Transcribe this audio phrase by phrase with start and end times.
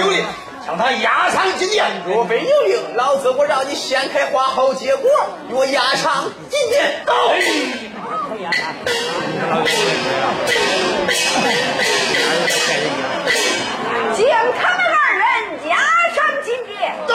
[0.00, 0.24] 有令，
[0.66, 1.86] 将他押上金殿。
[2.06, 5.10] 若非有令，老子我让你先开花后结果，
[5.48, 7.02] 与我押上金殿。
[7.06, 7.12] 走。
[14.16, 14.28] 将
[14.58, 15.24] 他们二人
[15.68, 15.76] 押
[16.14, 16.92] 上金殿。
[17.06, 17.14] 走。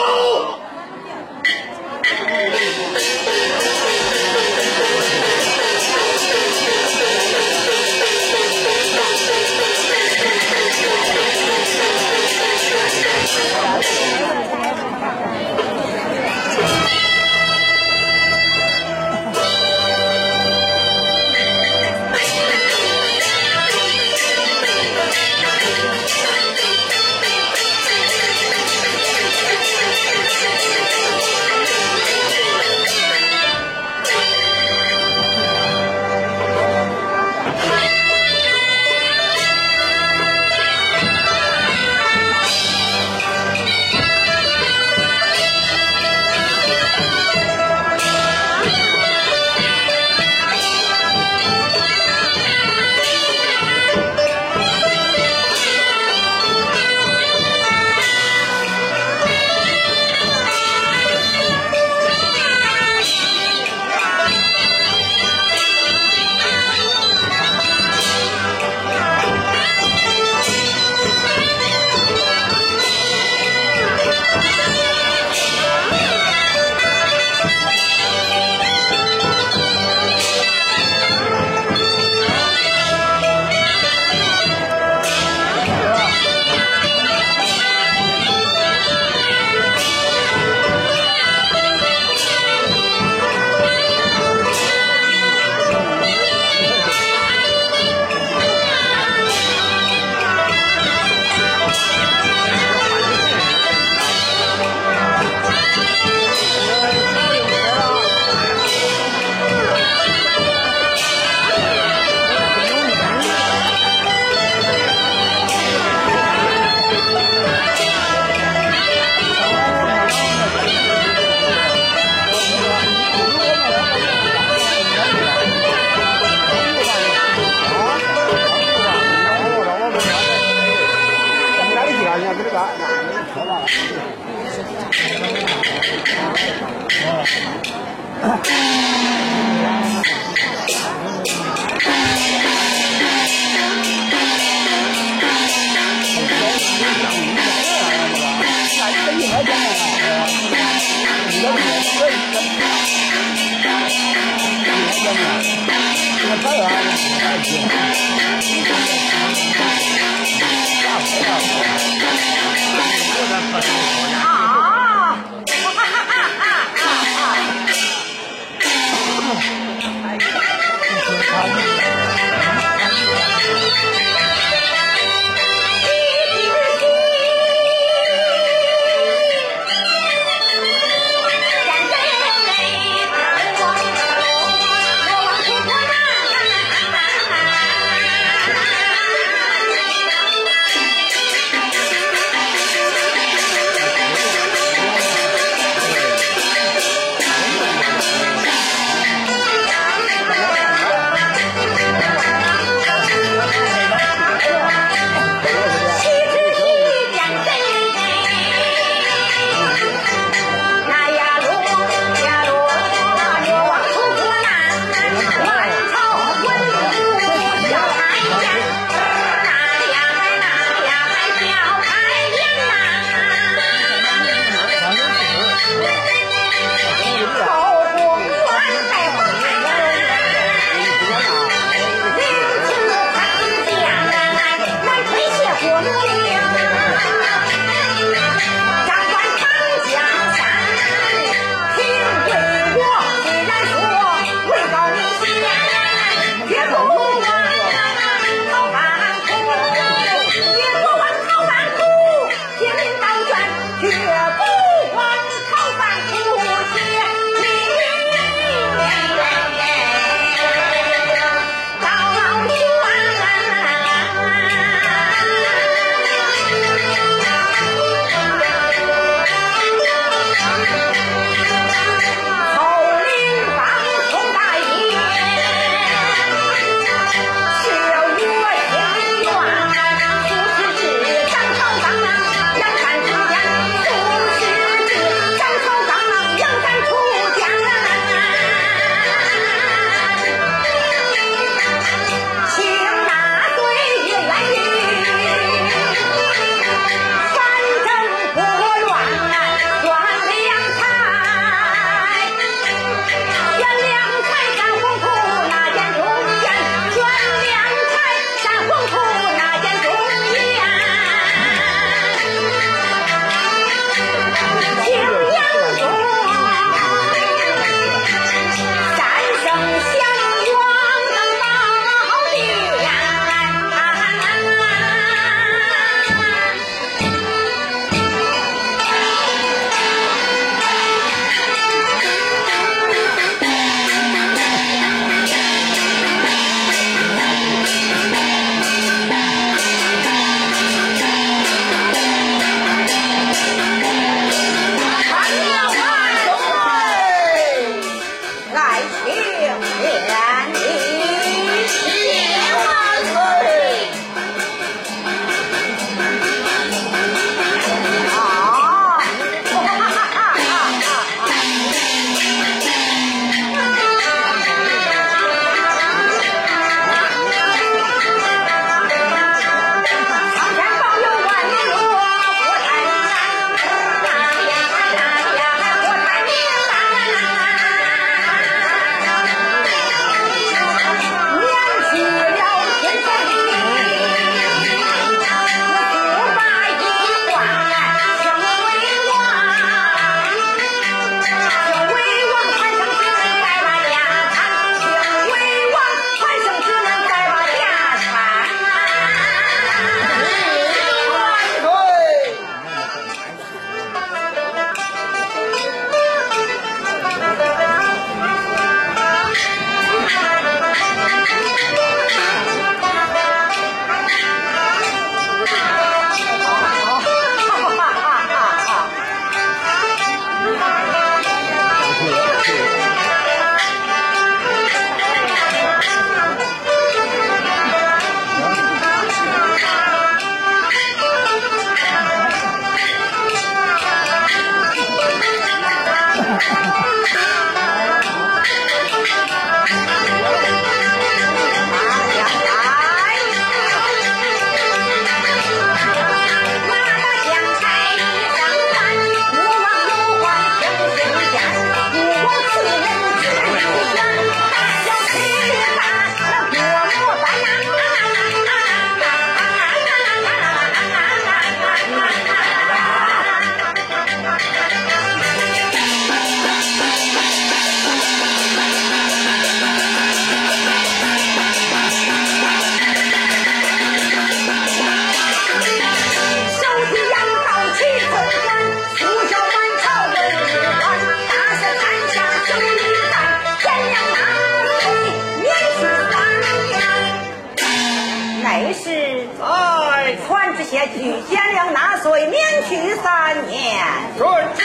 [490.94, 493.84] 举贤良纳岁免去三年，
[494.16, 494.62] 遵旨。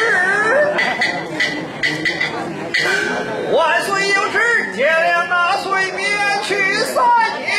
[3.51, 6.09] 万岁有旨，贤良纳岁免
[6.43, 7.03] 去三
[7.39, 7.49] 年。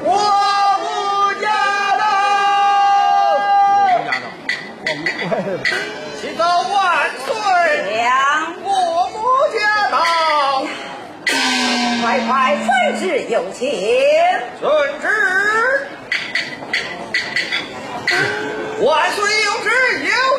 [0.00, 0.10] 我
[0.80, 1.48] 母家
[1.98, 2.02] 道，
[3.90, 4.26] 我家道，
[4.84, 5.02] 我母
[6.26, 6.74] 家道，万
[7.24, 7.28] 岁。
[8.62, 8.66] 我
[9.12, 9.16] 母
[9.54, 9.58] 家
[9.90, 9.94] 道，
[12.02, 12.68] 快快奉
[13.00, 13.62] 旨有请，
[15.00, 15.04] 旨。
[18.80, 19.70] 万岁有旨，
[20.04, 20.33] 有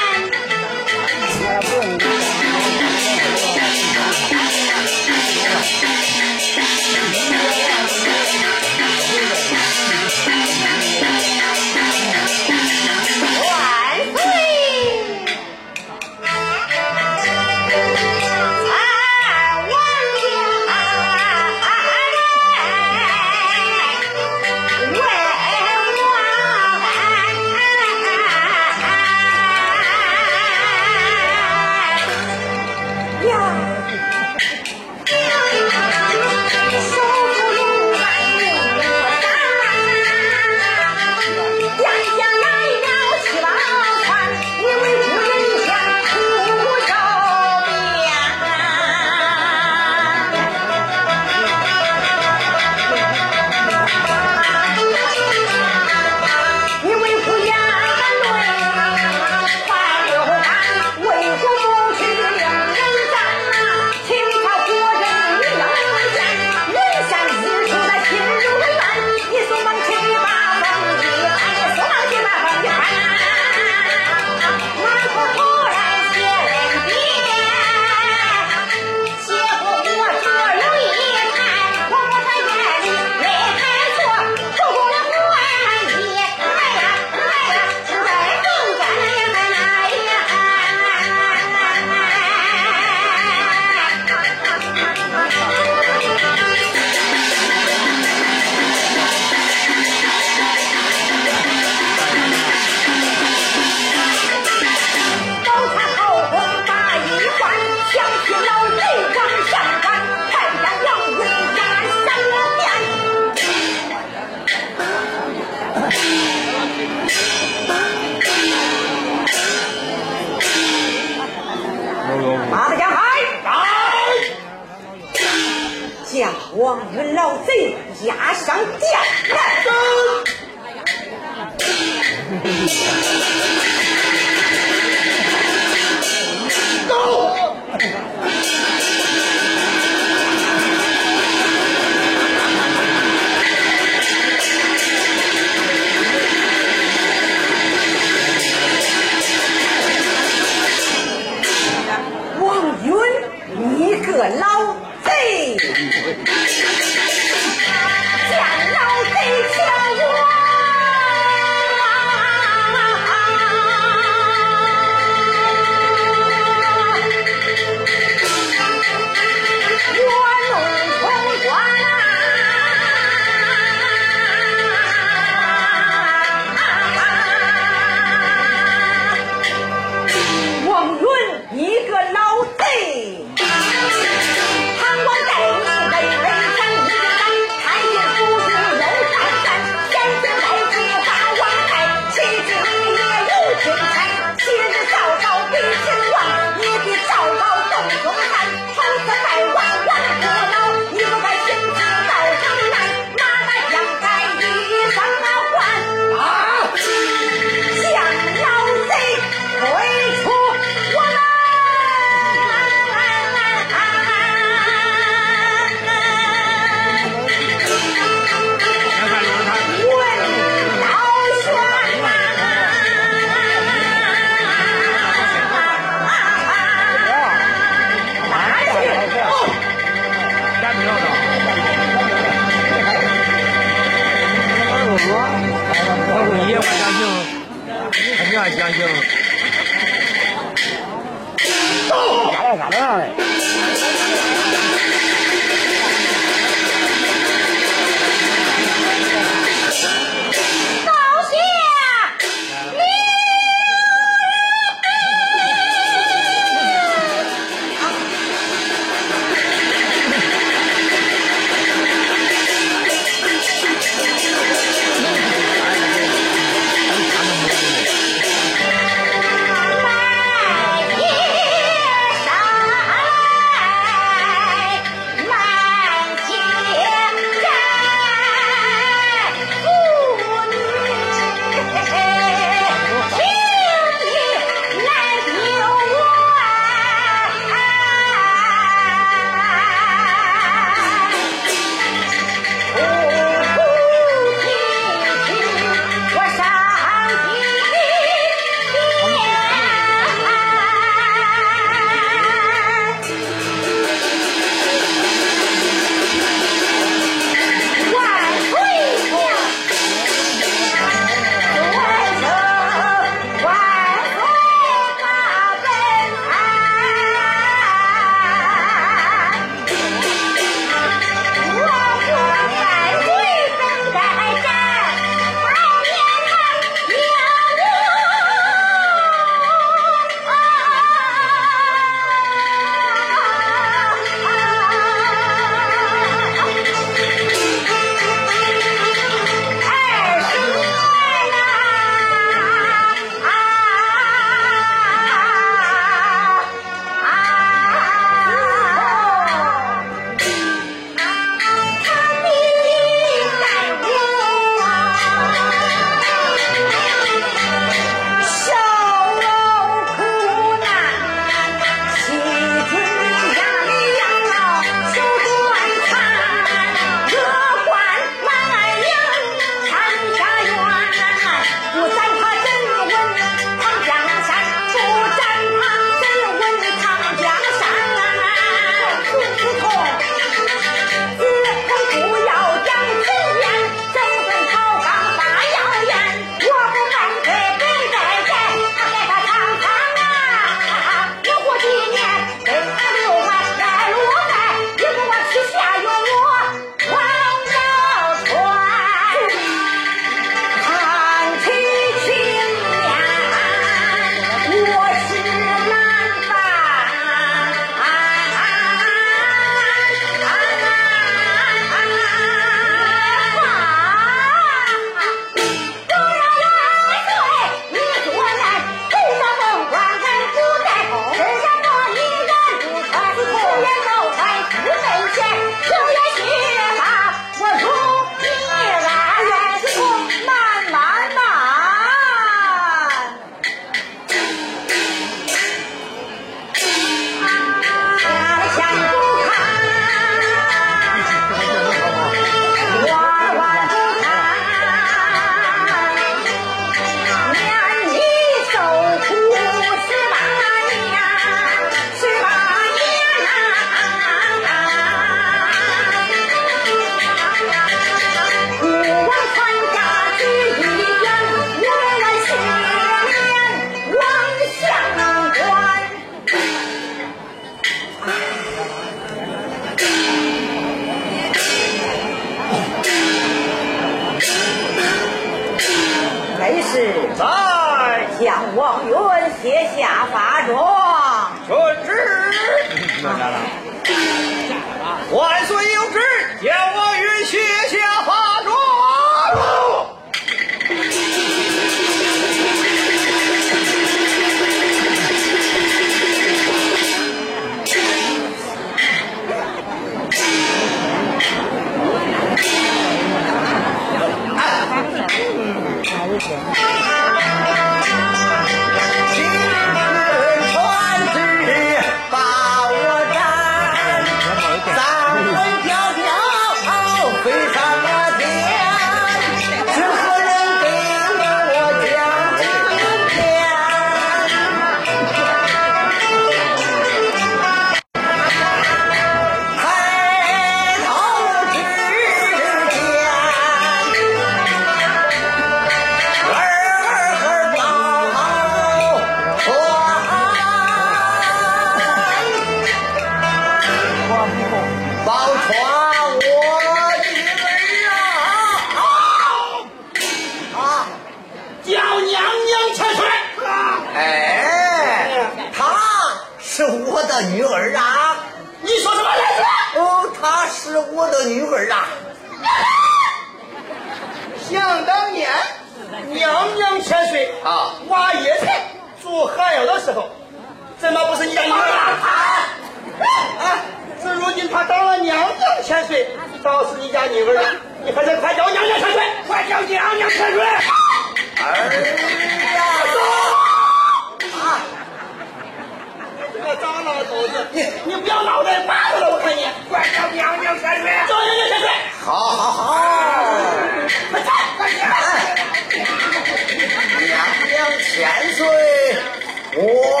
[599.63, 600.00] 我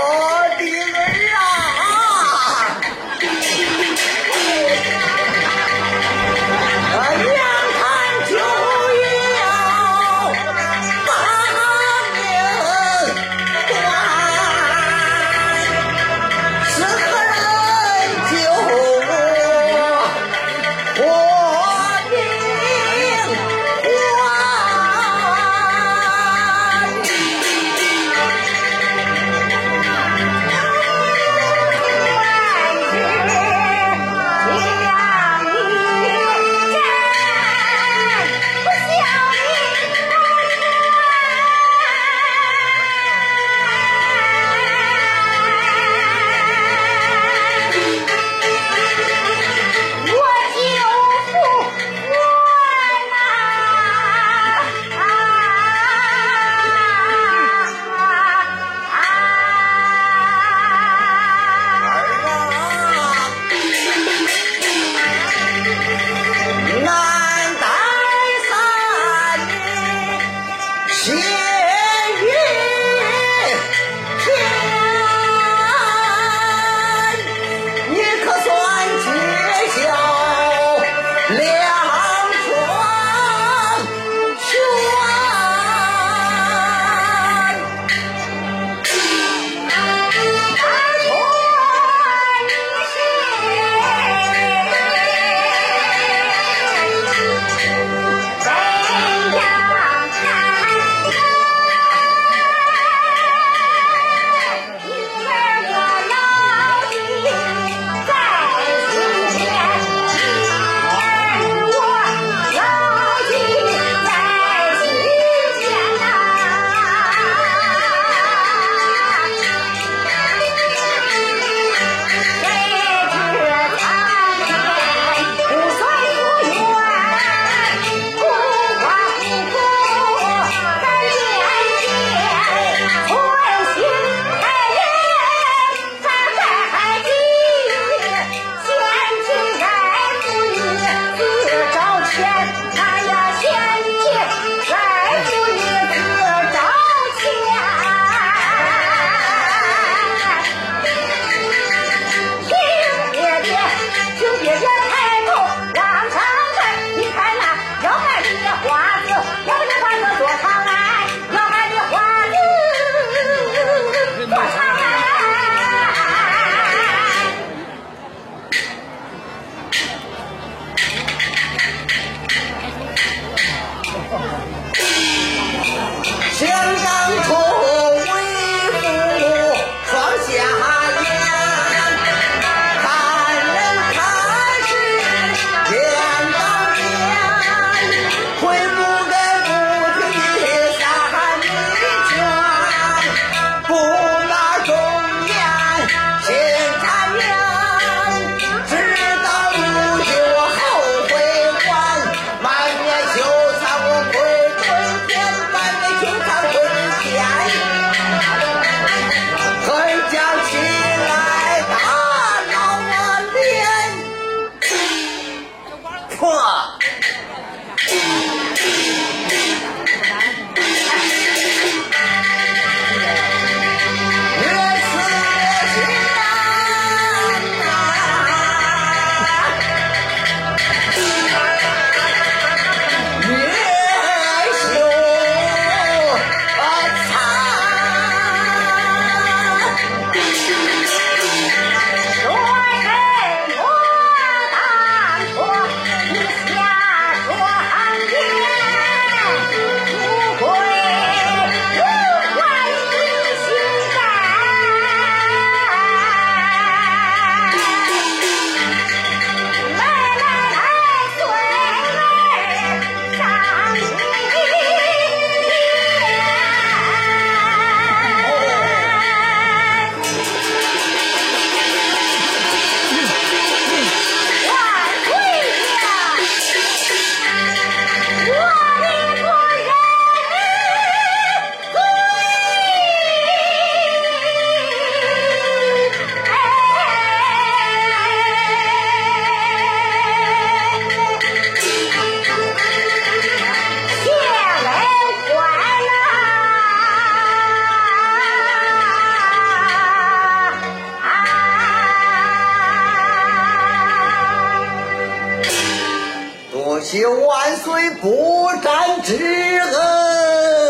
[306.83, 310.60] 谢万岁不斩之恩。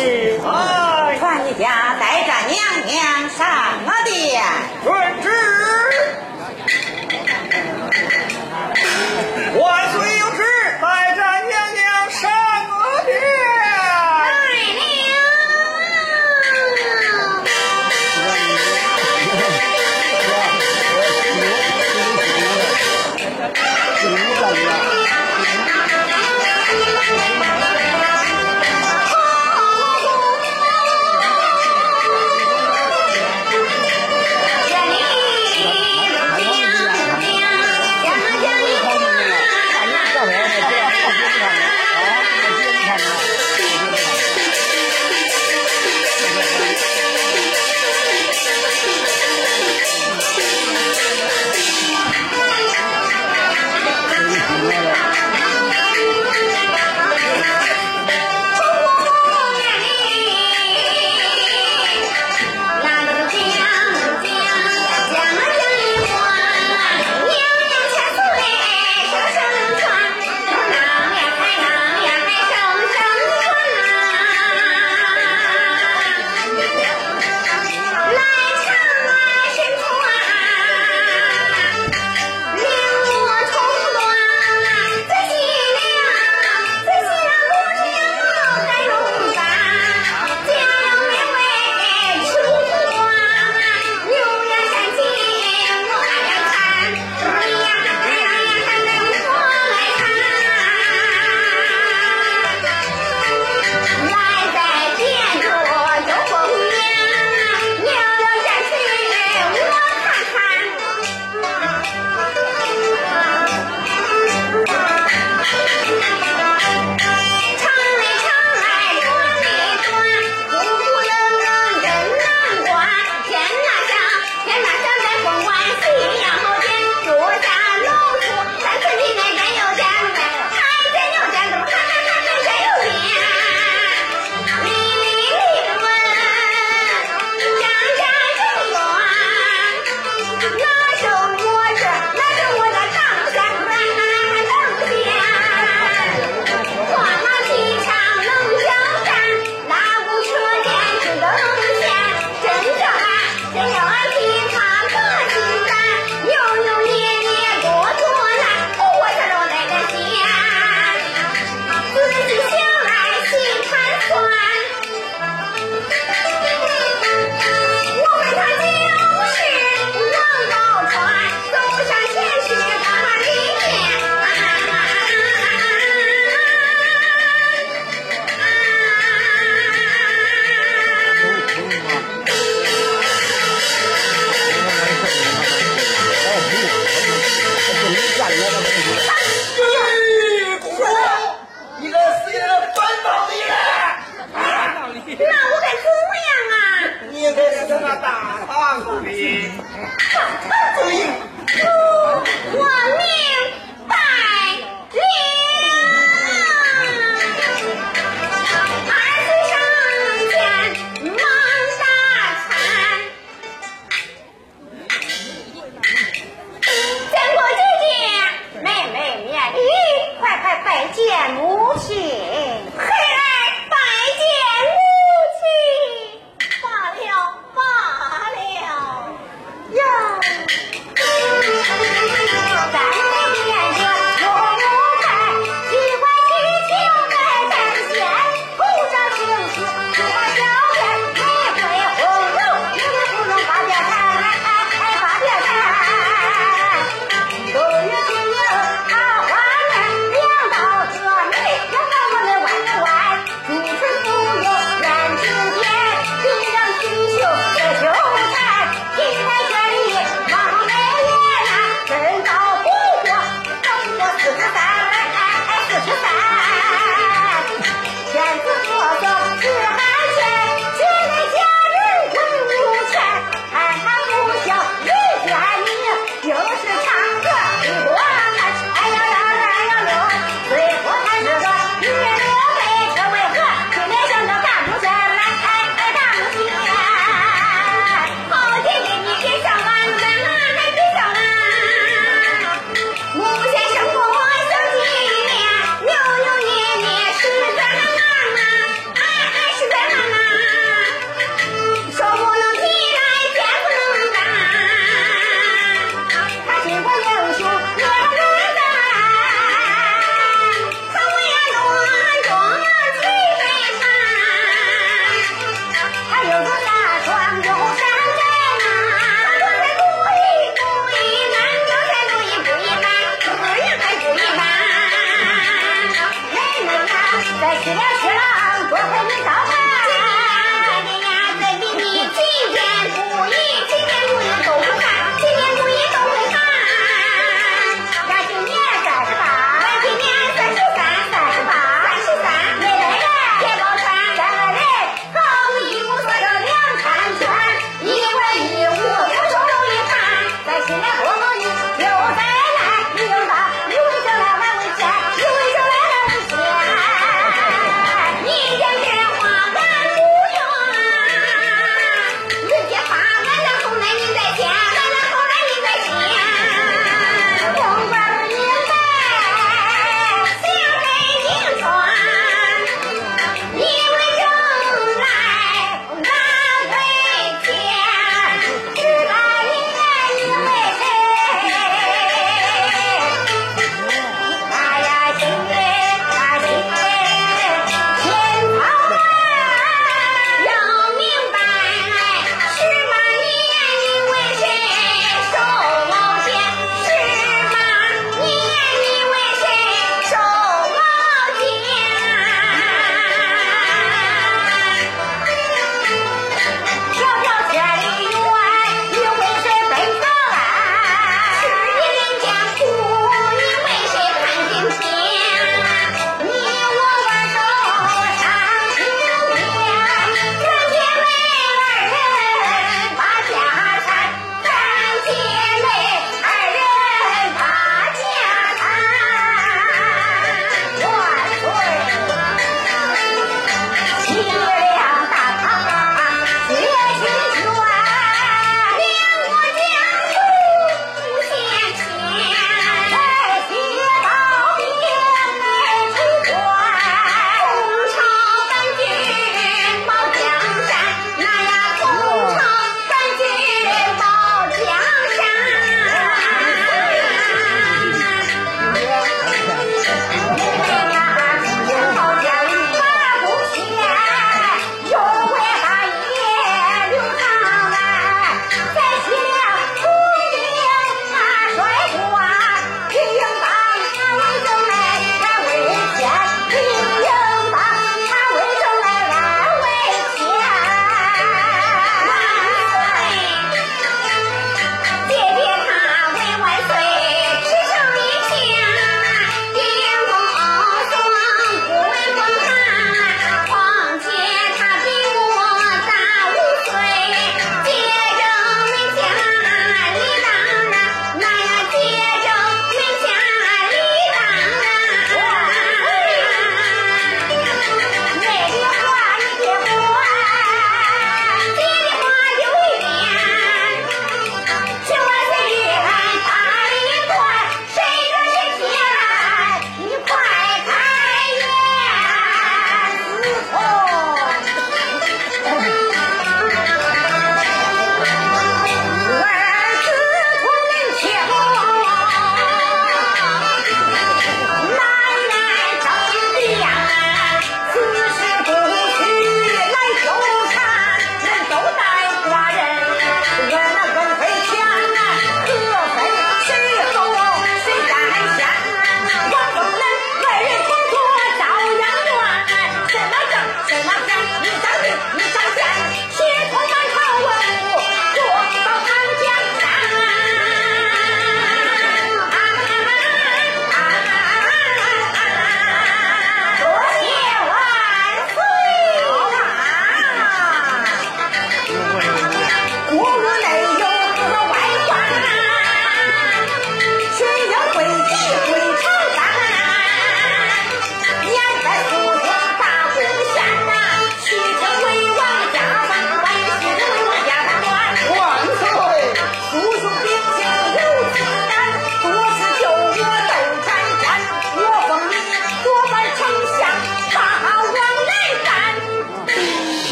[0.00, 0.38] 是
[1.18, 3.46] 传家带着娘娘上
[3.84, 4.42] 了殿